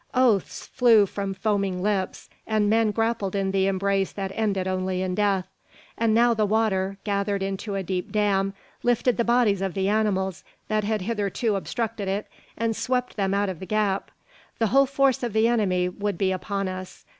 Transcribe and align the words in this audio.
Oaths 0.15 0.65
flew 0.65 1.05
from 1.05 1.35
foaming 1.35 1.79
lips, 1.83 2.27
and 2.47 2.67
men 2.71 2.89
grappled 2.89 3.35
in 3.35 3.51
the 3.51 3.67
embrace 3.67 4.11
that 4.11 4.31
ended 4.33 4.67
only 4.67 5.03
in 5.03 5.13
death! 5.13 5.45
And 5.95 6.15
now 6.15 6.33
the 6.33 6.47
water, 6.47 6.97
gathered 7.03 7.43
into 7.43 7.75
a 7.75 7.83
deep 7.83 8.11
dam, 8.11 8.55
lifted 8.81 9.17
the 9.17 9.23
bodies 9.23 9.61
of 9.61 9.75
the 9.75 9.89
animals 9.89 10.43
that 10.69 10.83
had 10.83 11.01
hitherto 11.03 11.55
obstructed 11.55 12.07
it, 12.07 12.25
and 12.57 12.75
swept 12.75 13.15
them 13.15 13.35
out 13.35 13.47
of 13.49 13.59
the 13.59 13.67
gap. 13.67 14.09
The 14.57 14.67
whole 14.73 14.87
force 14.87 15.21
of 15.21 15.33
the 15.33 15.47
enemy 15.47 15.87
would 15.87 16.17
be 16.17 16.31
upon 16.31 16.67
us. 16.67 17.05